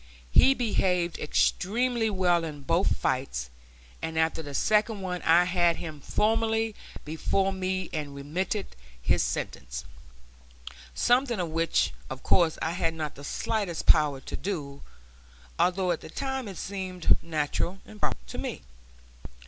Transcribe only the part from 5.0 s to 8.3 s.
one I had him formally before me and